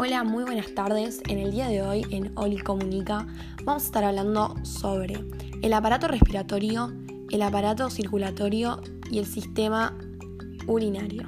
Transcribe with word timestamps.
Hola, 0.00 0.22
muy 0.22 0.44
buenas 0.44 0.72
tardes. 0.76 1.20
En 1.28 1.40
el 1.40 1.50
día 1.50 1.66
de 1.66 1.82
hoy 1.82 2.06
en 2.12 2.30
Oli 2.38 2.58
Comunica 2.58 3.26
vamos 3.64 3.82
a 3.82 3.86
estar 3.86 4.04
hablando 4.04 4.54
sobre 4.62 5.24
el 5.60 5.72
aparato 5.72 6.06
respiratorio, 6.06 6.92
el 7.32 7.42
aparato 7.42 7.90
circulatorio 7.90 8.80
y 9.10 9.18
el 9.18 9.26
sistema 9.26 9.98
urinario. 10.68 11.26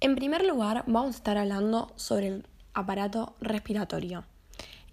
En 0.00 0.14
primer 0.14 0.44
lugar, 0.44 0.84
vamos 0.86 1.14
a 1.14 1.16
estar 1.16 1.38
hablando 1.38 1.90
sobre 1.96 2.26
el 2.28 2.46
aparato 2.74 3.34
respiratorio. 3.40 4.24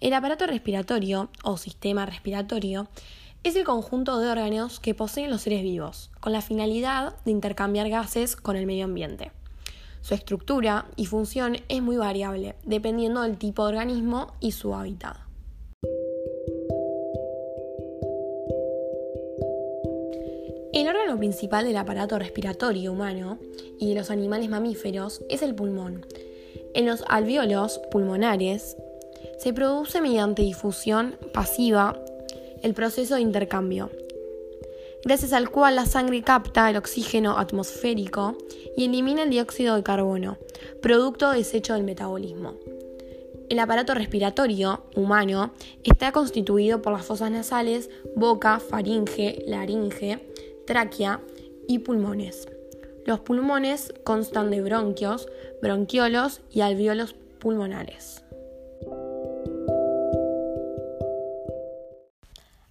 El 0.00 0.14
aparato 0.14 0.46
respiratorio 0.46 1.28
o 1.44 1.58
sistema 1.58 2.06
respiratorio 2.06 2.88
es 3.42 3.56
el 3.56 3.64
conjunto 3.64 4.18
de 4.18 4.28
órganos 4.28 4.80
que 4.80 4.94
poseen 4.94 5.30
los 5.30 5.42
seres 5.42 5.62
vivos, 5.62 6.10
con 6.20 6.32
la 6.32 6.42
finalidad 6.42 7.16
de 7.24 7.30
intercambiar 7.30 7.88
gases 7.88 8.36
con 8.36 8.56
el 8.56 8.66
medio 8.66 8.84
ambiente. 8.84 9.32
Su 10.02 10.14
estructura 10.14 10.86
y 10.96 11.06
función 11.06 11.56
es 11.68 11.82
muy 11.82 11.96
variable, 11.96 12.54
dependiendo 12.64 13.22
del 13.22 13.38
tipo 13.38 13.62
de 13.64 13.70
organismo 13.70 14.34
y 14.40 14.52
su 14.52 14.74
hábitat. 14.74 15.16
El 20.72 20.88
órgano 20.88 21.18
principal 21.18 21.64
del 21.64 21.76
aparato 21.76 22.18
respiratorio 22.18 22.92
humano 22.92 23.38
y 23.78 23.88
de 23.88 23.94
los 23.94 24.10
animales 24.10 24.48
mamíferos 24.48 25.22
es 25.28 25.42
el 25.42 25.54
pulmón. 25.54 26.06
En 26.74 26.86
los 26.86 27.04
alvéolos 27.08 27.80
pulmonares 27.90 28.76
se 29.38 29.52
produce 29.52 30.00
mediante 30.00 30.42
difusión 30.42 31.16
pasiva 31.32 31.98
el 32.62 32.74
proceso 32.74 33.14
de 33.14 33.22
intercambio, 33.22 33.90
gracias 35.04 35.32
al 35.32 35.50
cual 35.50 35.76
la 35.76 35.86
sangre 35.86 36.22
capta 36.22 36.68
el 36.68 36.76
oxígeno 36.76 37.38
atmosférico 37.38 38.36
y 38.76 38.84
elimina 38.84 39.22
el 39.22 39.30
dióxido 39.30 39.76
de 39.76 39.82
carbono, 39.82 40.38
producto 40.82 41.30
desecho 41.30 41.74
del 41.74 41.84
metabolismo. 41.84 42.54
El 43.48 43.58
aparato 43.58 43.94
respiratorio 43.94 44.84
humano 44.94 45.52
está 45.82 46.12
constituido 46.12 46.82
por 46.82 46.92
las 46.92 47.04
fosas 47.04 47.32
nasales, 47.32 47.90
boca, 48.14 48.60
faringe, 48.60 49.42
laringe, 49.46 50.20
tráquea 50.66 51.20
y 51.66 51.80
pulmones. 51.80 52.46
Los 53.06 53.20
pulmones 53.20 53.92
constan 54.04 54.50
de 54.50 54.60
bronquios, 54.60 55.28
bronquiolos 55.60 56.42
y 56.52 56.60
alvéolos 56.60 57.14
pulmonares. 57.40 58.22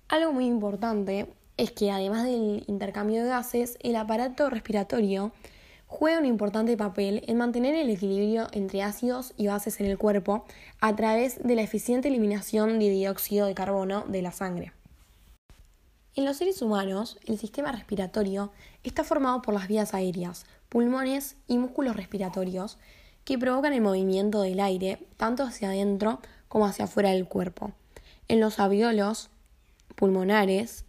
Algo 0.10 0.34
muy 0.34 0.48
importante 0.48 1.28
es 1.58 1.72
que 1.72 1.92
además 1.92 2.24
del 2.24 2.64
intercambio 2.66 3.22
de 3.22 3.30
gases, 3.30 3.78
el 3.82 3.96
aparato 3.96 4.50
respiratorio 4.50 5.32
juega 5.86 6.18
un 6.18 6.26
importante 6.26 6.76
papel 6.76 7.24
en 7.28 7.38
mantener 7.38 7.76
el 7.76 7.92
equilibrio 7.92 8.48
entre 8.52 8.82
ácidos 8.82 9.34
y 9.38 9.46
bases 9.46 9.80
en 9.80 9.86
el 9.86 10.00
cuerpo 10.00 10.46
a 10.82 10.96
través 10.96 11.44
de 11.44 11.54
la 11.54 11.62
eficiente 11.62 12.08
eliminación 12.08 12.80
de 12.80 12.90
dióxido 12.90 13.46
de 13.46 13.54
carbono 13.54 14.04
de 14.08 14.24
la 14.24 14.32
sangre. 14.32 14.74
En 16.16 16.26
los 16.26 16.38
seres 16.38 16.64
humanos, 16.64 17.20
el 17.28 17.38
sistema 17.38 17.72
respiratorio 17.72 18.52
está 18.84 19.04
formado 19.04 19.44
por 19.44 19.54
las 19.54 19.68
vías 19.68 19.94
aéreas, 19.94 20.48
pulmones 20.70 21.36
y 21.48 21.60
músculos 21.60 21.96
respiratorios 21.96 22.80
que 23.26 23.38
provocan 23.38 23.74
el 23.74 23.82
movimiento 23.82 24.42
del 24.42 24.60
aire 24.60 25.06
tanto 25.18 25.44
hacia 25.44 25.70
adentro 25.70 26.20
como 26.48 26.66
hacia 26.66 26.86
afuera 26.86 27.12
del 27.12 27.28
cuerpo. 27.28 27.74
En 28.28 28.40
los 28.40 28.60
alvéolos, 28.60 29.30
pulmonares, 30.00 30.86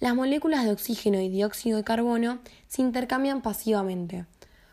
las 0.00 0.16
moléculas 0.16 0.64
de 0.64 0.72
oxígeno 0.72 1.20
y 1.20 1.28
dióxido 1.28 1.76
de 1.76 1.84
carbono 1.84 2.40
se 2.66 2.82
intercambian 2.82 3.42
pasivamente, 3.42 4.26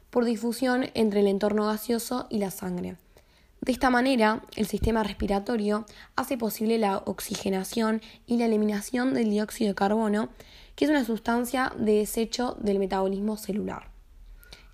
por 0.09 0.25
difusión 0.25 0.87
entre 0.95 1.19
el 1.19 1.27
entorno 1.27 1.67
gaseoso 1.67 2.25
y 2.31 2.39
la 2.39 2.49
sangre. 2.49 2.97
De 3.61 3.71
esta 3.71 3.91
manera, 3.91 4.41
el 4.55 4.65
sistema 4.65 5.03
respiratorio 5.03 5.85
hace 6.15 6.39
posible 6.39 6.79
la 6.79 6.97
oxigenación 6.97 8.01
y 8.25 8.37
la 8.37 8.45
eliminación 8.45 9.13
del 9.13 9.29
dióxido 9.29 9.69
de 9.69 9.75
carbono, 9.75 10.29
que 10.75 10.85
es 10.85 10.91
una 10.91 11.05
sustancia 11.05 11.71
de 11.77 11.99
desecho 11.99 12.57
del 12.59 12.79
metabolismo 12.79 13.37
celular. 13.37 13.91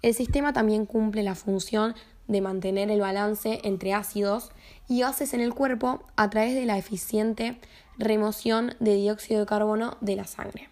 El 0.01 0.13
sistema 0.13 0.53
también 0.53 0.85
cumple 0.85 1.23
la 1.23 1.35
función 1.35 1.93
de 2.27 2.41
mantener 2.41 2.89
el 2.89 3.01
balance 3.01 3.59
entre 3.63 3.93
ácidos 3.93 4.51
y 4.87 5.01
gases 5.01 5.33
en 5.33 5.41
el 5.41 5.53
cuerpo 5.53 6.03
a 6.15 6.29
través 6.29 6.55
de 6.55 6.65
la 6.65 6.77
eficiente 6.77 7.59
remoción 7.97 8.75
de 8.79 8.95
dióxido 8.95 9.41
de 9.41 9.45
carbono 9.45 9.97
de 10.01 10.15
la 10.15 10.25
sangre. 10.25 10.69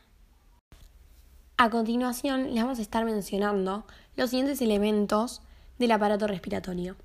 A 1.58 1.70
continuación, 1.70 2.54
les 2.54 2.64
vamos 2.64 2.80
a 2.80 2.82
estar 2.82 3.06
mencionando 3.06 3.86
los 4.16 4.32
siguientes 4.32 4.62
elementos 4.62 5.42
del 5.78 5.92
aparato 5.92 6.26
respiratorio. 6.26 6.96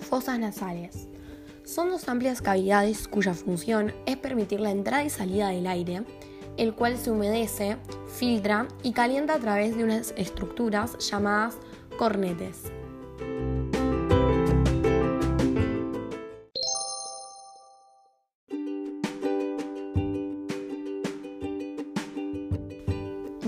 Fosas 0.00 0.38
nasales. 0.38 1.08
Son 1.64 1.90
dos 1.90 2.06
amplias 2.08 2.42
cavidades 2.42 3.08
cuya 3.08 3.32
función 3.32 3.94
es 4.04 4.18
permitir 4.18 4.60
la 4.60 4.70
entrada 4.70 5.04
y 5.04 5.08
salida 5.08 5.48
del 5.48 5.66
aire, 5.66 6.04
el 6.56 6.74
cual 6.74 6.98
se 6.98 7.10
humedece, 7.10 7.76
filtra 8.06 8.68
y 8.82 8.92
calienta 8.92 9.34
a 9.34 9.38
través 9.38 9.76
de 9.76 9.84
unas 9.84 10.14
estructuras 10.16 10.98
llamadas 10.98 11.56
cornetes. 11.98 12.72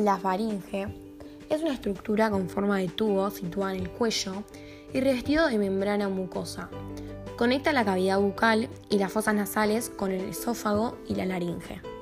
La 0.04 0.18
faringe 0.18 0.86
es 1.48 1.62
una 1.62 1.72
estructura 1.72 2.30
con 2.30 2.48
forma 2.48 2.78
de 2.78 2.88
tubo 2.88 3.30
situada 3.30 3.74
en 3.74 3.82
el 3.82 3.90
cuello 3.90 4.44
y 4.92 5.00
revestido 5.00 5.46
de 5.46 5.56
membrana 5.56 6.08
mucosa. 6.08 6.68
Conecta 7.36 7.72
la 7.72 7.84
cavidad 7.84 8.20
bucal 8.20 8.68
y 8.90 8.98
las 8.98 9.12
fosas 9.12 9.34
nasales 9.34 9.90
con 9.90 10.12
el 10.12 10.28
esófago 10.28 10.98
y 11.08 11.14
la 11.14 11.26
laringe. 11.26 11.93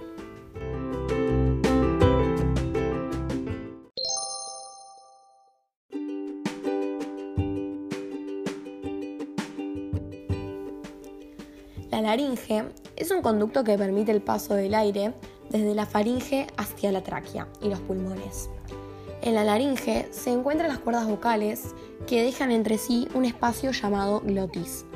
La 11.92 12.00
laringe 12.00 12.64
es 12.96 13.10
un 13.10 13.20
conducto 13.20 13.64
que 13.64 13.76
permite 13.76 14.12
el 14.12 14.22
paso 14.22 14.54
del 14.54 14.72
aire 14.72 15.12
desde 15.50 15.74
la 15.74 15.84
faringe 15.84 16.46
hacia 16.56 16.90
la 16.90 17.02
tráquea 17.02 17.48
y 17.60 17.68
los 17.68 17.80
pulmones. 17.80 18.48
En 19.20 19.34
la 19.34 19.44
laringe 19.44 20.08
se 20.10 20.32
encuentran 20.32 20.70
las 20.70 20.78
cuerdas 20.78 21.06
vocales 21.06 21.74
que 22.06 22.22
dejan 22.22 22.50
entre 22.50 22.78
sí 22.78 23.08
un 23.12 23.26
espacio 23.26 23.72
llamado 23.72 24.20
glotis. 24.20 24.86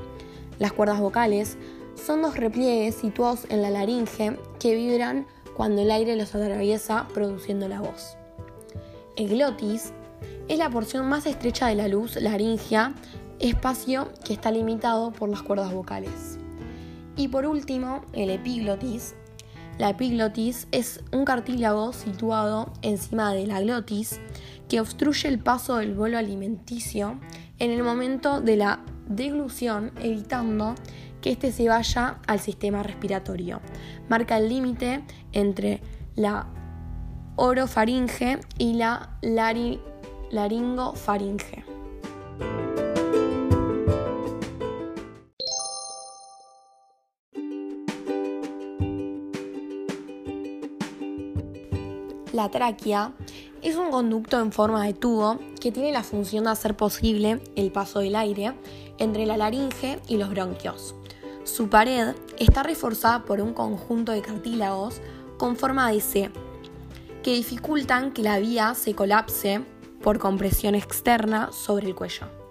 Las 0.58 0.72
cuerdas 0.72 0.98
vocales 0.98 1.58
son 2.02 2.22
dos 2.22 2.34
repliegues 2.34 2.94
situados 2.94 3.44
en 3.50 3.60
la 3.60 3.68
laringe 3.68 4.38
que 4.58 4.74
vibran 4.74 5.26
cuando 5.54 5.82
el 5.82 5.90
aire 5.90 6.16
los 6.16 6.34
atraviesa 6.34 7.08
produciendo 7.12 7.68
la 7.68 7.82
voz. 7.82 8.16
El 9.16 9.28
glotis 9.28 9.92
es 10.48 10.56
la 10.56 10.70
porción 10.70 11.06
más 11.10 11.26
estrecha 11.26 11.66
de 11.66 11.74
la 11.74 11.88
luz 11.88 12.16
laringea, 12.16 12.94
espacio 13.38 14.08
que 14.24 14.32
está 14.32 14.50
limitado 14.50 15.12
por 15.12 15.28
las 15.28 15.42
cuerdas 15.42 15.74
vocales. 15.74 16.38
Y 17.16 17.28
por 17.28 17.46
último, 17.46 18.02
el 18.12 18.30
epiglotis. 18.30 19.14
La 19.78 19.90
epiglotis 19.90 20.68
es 20.72 21.00
un 21.12 21.24
cartílago 21.24 21.92
situado 21.92 22.72
encima 22.82 23.34
de 23.34 23.46
la 23.46 23.60
glotis 23.60 24.20
que 24.68 24.80
obstruye 24.80 25.28
el 25.28 25.38
paso 25.38 25.76
del 25.76 25.94
bolo 25.94 26.18
alimenticio 26.18 27.20
en 27.58 27.70
el 27.70 27.82
momento 27.82 28.40
de 28.40 28.56
la 28.56 28.80
deglución, 29.06 29.92
evitando 30.00 30.74
que 31.20 31.32
éste 31.32 31.52
se 31.52 31.68
vaya 31.68 32.18
al 32.26 32.40
sistema 32.40 32.82
respiratorio. 32.82 33.60
Marca 34.08 34.38
el 34.38 34.48
límite 34.48 35.04
entre 35.32 35.82
la 36.14 36.46
orofaringe 37.36 38.40
y 38.58 38.74
la 38.74 39.18
laringofaringe. 40.30 41.64
La 52.32 52.50
tráquea 52.50 53.12
es 53.62 53.76
un 53.76 53.90
conducto 53.90 54.40
en 54.40 54.52
forma 54.52 54.84
de 54.84 54.94
tubo 54.94 55.38
que 55.60 55.70
tiene 55.70 55.92
la 55.92 56.02
función 56.02 56.44
de 56.44 56.50
hacer 56.50 56.76
posible 56.76 57.40
el 57.54 57.70
paso 57.70 58.00
del 58.00 58.16
aire 58.16 58.52
entre 58.98 59.26
la 59.26 59.36
laringe 59.36 60.00
y 60.08 60.16
los 60.16 60.30
bronquios. 60.30 60.94
Su 61.44 61.68
pared 61.68 62.14
está 62.38 62.64
reforzada 62.64 63.24
por 63.24 63.40
un 63.40 63.54
conjunto 63.54 64.12
de 64.12 64.22
cartílagos 64.22 65.00
con 65.38 65.56
forma 65.56 65.90
de 65.90 66.00
C, 66.00 66.30
que 67.22 67.34
dificultan 67.34 68.12
que 68.12 68.22
la 68.22 68.38
vía 68.38 68.74
se 68.74 68.94
colapse 68.94 69.62
por 70.02 70.18
compresión 70.18 70.74
externa 70.74 71.50
sobre 71.52 71.86
el 71.86 71.94
cuello. 71.94 72.45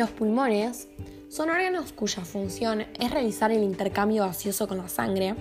Los 0.00 0.10
pulmones 0.12 0.88
son 1.28 1.50
órganos 1.50 1.92
cuya 1.92 2.24
función 2.24 2.86
es 2.98 3.10
realizar 3.10 3.52
el 3.52 3.62
intercambio 3.62 4.24
gaseoso 4.24 4.66
con 4.66 4.78
la 4.78 4.88
sangre. 4.88 5.34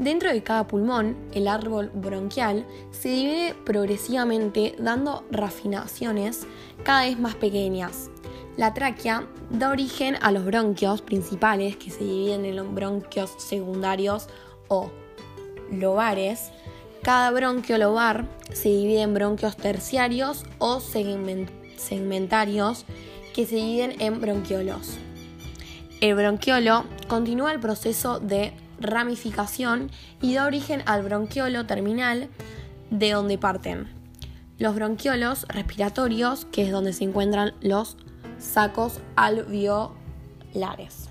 Dentro 0.00 0.32
de 0.32 0.42
cada 0.42 0.66
pulmón, 0.66 1.16
el 1.32 1.46
árbol 1.46 1.92
bronquial 1.94 2.66
se 2.90 3.10
divide 3.10 3.54
progresivamente 3.64 4.74
dando 4.80 5.22
rafinaciones 5.30 6.44
cada 6.82 7.04
vez 7.04 7.20
más 7.20 7.36
pequeñas. 7.36 8.10
La 8.56 8.74
tráquea 8.74 9.28
da 9.48 9.70
origen 9.70 10.16
a 10.22 10.32
los 10.32 10.44
bronquios 10.44 11.02
principales 11.02 11.76
que 11.76 11.90
se 11.90 12.02
dividen 12.02 12.46
en 12.46 12.56
los 12.56 12.74
bronquios 12.74 13.32
secundarios 13.38 14.26
o 14.66 14.90
lobares. 15.70 16.50
Cada 17.02 17.30
bronquio 17.30 17.78
lobar 17.78 18.26
se 18.52 18.70
divide 18.70 19.02
en 19.02 19.14
bronquios 19.14 19.56
terciarios 19.56 20.42
o 20.58 20.80
segmentarios 20.80 22.86
que 23.34 23.46
se 23.46 23.56
dividen 23.56 24.00
en 24.00 24.20
bronquiolos. 24.20 24.98
El 26.00 26.14
bronquiolo 26.14 26.84
continúa 27.08 27.52
el 27.52 27.60
proceso 27.60 28.20
de 28.20 28.54
ramificación 28.80 29.90
y 30.22 30.34
da 30.34 30.46
origen 30.46 30.82
al 30.86 31.02
bronquiolo 31.02 31.66
terminal 31.66 32.30
de 32.90 33.10
donde 33.10 33.36
parten. 33.36 33.88
Los 34.58 34.74
bronquiolos 34.74 35.46
respiratorios, 35.48 36.46
que 36.46 36.62
es 36.62 36.72
donde 36.72 36.92
se 36.92 37.04
encuentran 37.04 37.52
los 37.60 37.96
sacos 38.38 39.00
alveolares. 39.16 41.09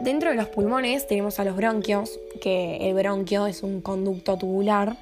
Dentro 0.00 0.30
de 0.30 0.36
los 0.36 0.48
pulmones 0.48 1.06
tenemos 1.06 1.38
a 1.40 1.44
los 1.44 1.54
bronquios, 1.54 2.18
que 2.40 2.88
el 2.88 2.94
bronquio 2.94 3.46
es 3.46 3.62
un 3.62 3.82
conducto 3.82 4.38
tubular 4.38 4.96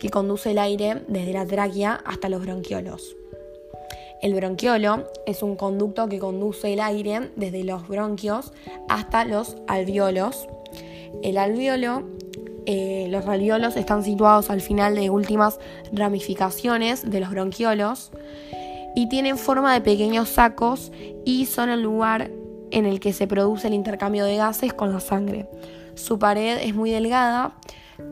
que 0.00 0.10
conduce 0.10 0.50
el 0.50 0.58
aire 0.58 1.02
desde 1.06 1.32
la 1.32 1.46
tráquea 1.46 2.00
hasta 2.04 2.28
los 2.28 2.42
bronquiolos. 2.42 3.16
El 4.22 4.34
bronquiolo 4.34 5.06
es 5.24 5.44
un 5.44 5.54
conducto 5.54 6.08
que 6.08 6.18
conduce 6.18 6.72
el 6.72 6.80
aire 6.80 7.30
desde 7.36 7.62
los 7.62 7.86
bronquios 7.86 8.52
hasta 8.88 9.24
los 9.24 9.56
alveolos. 9.68 10.48
El 11.22 11.38
alveolo, 11.38 12.02
eh, 12.66 13.06
los 13.08 13.26
alveolos 13.26 13.76
están 13.76 14.02
situados 14.02 14.50
al 14.50 14.62
final 14.62 14.96
de 14.96 15.10
últimas 15.10 15.60
ramificaciones 15.92 17.08
de 17.08 17.20
los 17.20 17.30
bronquiolos 17.30 18.10
y 18.96 19.08
tienen 19.08 19.38
forma 19.38 19.72
de 19.74 19.80
pequeños 19.80 20.28
sacos 20.28 20.90
y 21.24 21.46
son 21.46 21.70
el 21.70 21.82
lugar 21.82 22.32
en 22.70 22.86
el 22.86 23.00
que 23.00 23.12
se 23.12 23.26
produce 23.26 23.68
el 23.68 23.74
intercambio 23.74 24.24
de 24.24 24.36
gases 24.36 24.72
con 24.72 24.92
la 24.92 25.00
sangre. 25.00 25.48
Su 25.94 26.18
pared 26.18 26.58
es 26.62 26.74
muy 26.74 26.90
delgada, 26.90 27.54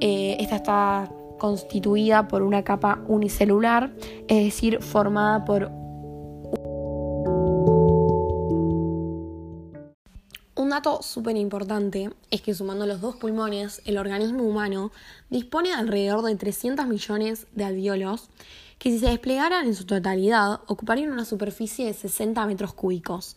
eh, 0.01 0.37
esta 0.41 0.57
está 0.57 1.13
constituida 1.39 2.29
por 2.29 2.43
una 2.43 2.65
capa 2.65 3.01
unicelular, 3.07 3.93
es 4.29 4.45
decir, 4.45 4.83
formada 4.83 5.45
por 5.45 5.71
Un 10.59 10.71
dato 10.71 11.03
súper 11.03 11.37
importante 11.37 12.11
es 12.33 12.43
que 12.43 12.53
sumando 12.53 12.85
los 12.85 13.01
dos 13.01 13.15
pulmones, 13.15 13.81
el 13.85 13.97
organismo 13.97 14.43
humano 14.43 14.91
dispone 15.31 15.69
de 15.69 15.77
alrededor 15.77 16.23
de 16.23 16.35
300 16.35 16.87
millones 16.89 17.47
de 17.55 17.65
alveolos 17.65 18.29
que 18.79 18.91
si 18.91 18.99
se 18.99 19.07
desplegaran 19.07 19.67
en 19.67 19.75
su 19.75 19.87
totalidad 19.87 20.61
ocuparían 20.67 21.13
una 21.13 21.25
superficie 21.25 21.87
de 21.87 21.95
60 21.95 22.45
metros 22.47 22.75
cúbicos. 22.75 23.37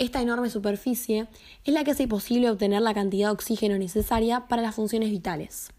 Esta 0.00 0.22
enorme 0.22 0.48
superficie 0.48 1.26
es 1.64 1.74
la 1.74 1.82
que 1.82 1.90
hace 1.90 2.06
posible 2.06 2.48
obtener 2.48 2.82
la 2.82 2.94
cantidad 2.94 3.26
de 3.26 3.32
oxígeno 3.32 3.76
necesaria 3.78 4.46
para 4.46 4.62
las 4.62 4.76
funciones 4.76 5.10
vitales. 5.10 5.72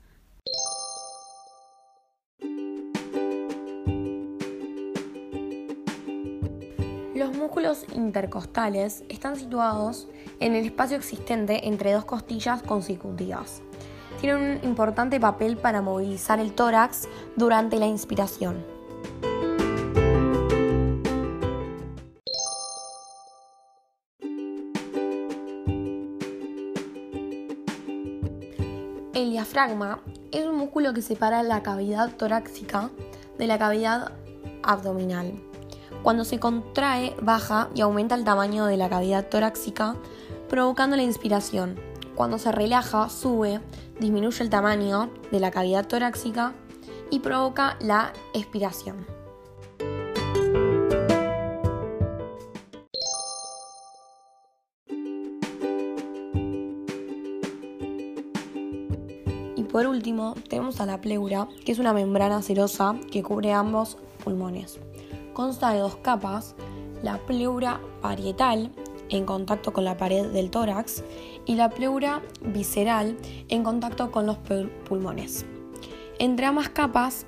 Los 7.16 7.34
músculos 7.38 7.86
intercostales 7.96 9.06
están 9.08 9.38
situados 9.38 10.10
en 10.42 10.54
el 10.54 10.66
espacio 10.66 10.98
existente 10.98 11.70
entre 11.70 11.94
dos 11.94 12.04
costillas 12.04 12.62
consecutivas. 12.62 13.62
Tienen 14.20 14.60
un 14.60 14.70
importante 14.70 15.18
papel 15.22 15.56
para 15.56 15.82
movilizar 15.82 16.40
el 16.40 16.52
tórax 16.52 17.08
durante 17.38 17.80
la 17.80 17.88
inspiración. 17.88 18.79
El 29.20 29.32
diafragma 29.32 30.00
es 30.32 30.46
un 30.46 30.56
músculo 30.56 30.94
que 30.94 31.02
separa 31.02 31.44
la 31.44 31.62
cavidad 31.62 32.16
torácica 32.16 32.90
de 33.38 33.48
la 33.48 33.60
cavidad 33.60 34.14
abdominal. 34.64 35.34
Cuando 36.04 36.24
se 36.24 36.40
contrae, 36.40 37.18
baja 37.22 37.68
y 37.76 37.82
aumenta 37.82 38.16
el 38.16 38.24
tamaño 38.24 38.66
de 38.66 38.78
la 38.78 38.88
cavidad 38.88 39.28
torácica, 39.28 39.98
provocando 40.48 40.96
la 40.96 41.04
inspiración. 41.04 41.78
Cuando 42.16 42.38
se 42.38 42.54
relaja, 42.54 43.10
sube, 43.10 43.60
disminuye 44.00 44.42
el 44.42 44.50
tamaño 44.50 45.10
de 45.34 45.42
la 45.42 45.52
cavidad 45.52 45.86
torácica 45.86 46.54
y 47.12 47.20
provoca 47.20 47.76
la 47.82 48.14
expiración. 48.34 49.19
Por 59.80 59.88
último, 59.88 60.36
tenemos 60.50 60.82
a 60.82 60.86
la 60.86 61.00
pleura, 61.00 61.48
que 61.64 61.72
es 61.72 61.80
una 61.80 61.94
membrana 61.94 62.42
serosa 62.42 62.98
que 63.14 63.24
cubre 63.24 63.54
ambos 63.54 63.98
pulmones. 64.22 64.78
Consta 65.32 65.72
de 65.72 65.80
dos 65.80 65.96
capas, 65.96 66.54
la 67.02 67.18
pleura 67.20 67.80
parietal, 68.02 68.74
en 69.08 69.24
contacto 69.24 69.72
con 69.72 69.86
la 69.86 69.96
pared 69.96 70.34
del 70.34 70.52
tórax, 70.52 71.06
y 71.46 71.56
la 71.56 71.70
pleura 71.70 72.22
visceral, 72.42 73.16
en 73.48 73.64
contacto 73.64 74.12
con 74.12 74.26
los 74.26 74.38
pulmones. 74.90 75.46
Entre 76.18 76.46
ambas 76.46 76.68
capas 76.68 77.26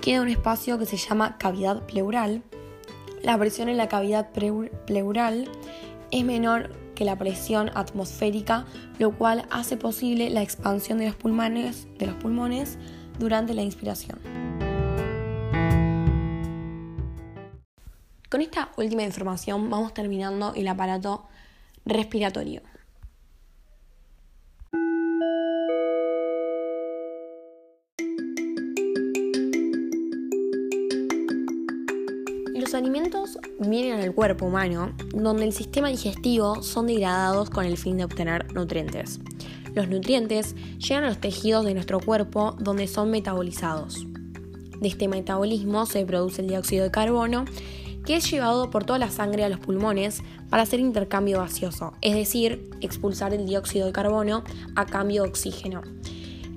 queda 0.00 0.22
un 0.22 0.28
espacio 0.28 0.78
que 0.78 0.86
se 0.86 0.96
llama 0.96 1.36
cavidad 1.36 1.84
pleural. 1.84 2.42
La 3.22 3.36
presión 3.36 3.68
en 3.68 3.76
la 3.76 3.88
cavidad 3.88 4.30
pleural 4.86 5.50
es 6.10 6.24
menor 6.24 6.70
que 6.94 7.04
la 7.04 7.18
presión 7.18 7.70
atmosférica, 7.74 8.66
lo 8.98 9.16
cual 9.16 9.46
hace 9.50 9.76
posible 9.76 10.30
la 10.30 10.42
expansión 10.42 10.98
de 10.98 11.06
los 11.06 11.16
pulmones, 11.16 11.86
de 11.98 12.06
los 12.06 12.16
pulmones 12.16 12.78
durante 13.18 13.54
la 13.54 13.62
inspiración. 13.62 14.18
Con 18.30 18.40
esta 18.40 18.70
última 18.76 19.02
información 19.02 19.70
vamos 19.70 19.94
terminando 19.94 20.54
el 20.54 20.66
aparato 20.66 21.26
respiratorio. 21.84 22.62
Los 32.74 32.82
alimentos 32.82 33.38
vienen 33.60 34.00
al 34.00 34.12
cuerpo 34.12 34.46
humano, 34.46 34.96
donde 35.14 35.44
el 35.44 35.52
sistema 35.52 35.90
digestivo 35.90 36.60
son 36.64 36.88
degradados 36.88 37.48
con 37.48 37.66
el 37.66 37.76
fin 37.76 37.98
de 37.98 38.04
obtener 38.04 38.52
nutrientes. 38.52 39.20
Los 39.74 39.88
nutrientes 39.88 40.56
llegan 40.78 41.04
a 41.04 41.08
los 41.10 41.20
tejidos 41.20 41.64
de 41.64 41.74
nuestro 41.74 42.00
cuerpo 42.00 42.56
donde 42.58 42.88
son 42.88 43.12
metabolizados. 43.12 44.04
De 44.80 44.88
este 44.88 45.06
metabolismo 45.06 45.86
se 45.86 46.04
produce 46.04 46.42
el 46.42 46.48
dióxido 46.48 46.82
de 46.82 46.90
carbono, 46.90 47.44
que 48.04 48.16
es 48.16 48.28
llevado 48.28 48.68
por 48.70 48.82
toda 48.82 48.98
la 48.98 49.12
sangre 49.12 49.44
a 49.44 49.48
los 49.48 49.60
pulmones 49.60 50.24
para 50.50 50.64
hacer 50.64 50.80
intercambio 50.80 51.38
gaseoso, 51.38 51.92
es 52.00 52.16
decir, 52.16 52.70
expulsar 52.80 53.32
el 53.34 53.46
dióxido 53.46 53.86
de 53.86 53.92
carbono 53.92 54.42
a 54.74 54.84
cambio 54.84 55.22
de 55.22 55.28
oxígeno. 55.28 55.82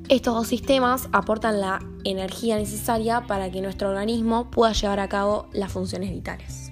Estos 0.09 0.35
dos 0.35 0.47
sistemas 0.47 1.09
aportan 1.11 1.59
la 1.59 1.79
energía 2.05 2.55
necesaria 2.55 3.27
para 3.27 3.51
que 3.51 3.59
nuestro 3.59 3.89
organismo 3.89 4.49
pueda 4.49 4.71
llevar 4.71 5.01
a 5.01 5.09
cabo 5.09 5.49
las 5.51 5.69
funciones 5.69 6.11
vitales. 6.11 6.71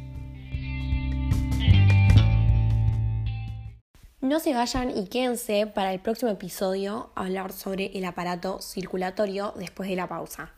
No 4.21 4.39
se 4.39 4.53
vayan 4.53 4.97
y 4.97 5.07
quédense 5.07 5.67
para 5.67 5.93
el 5.93 5.99
próximo 5.99 6.31
episodio 6.31 7.09
a 7.13 7.25
hablar 7.25 7.51
sobre 7.51 7.87
el 7.97 8.05
aparato 8.05 8.61
circulatorio 8.61 9.53
después 9.57 9.89
de 9.89 9.97
la 9.97 10.07
pausa. 10.07 10.54